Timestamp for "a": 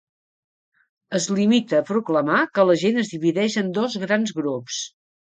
1.79-1.85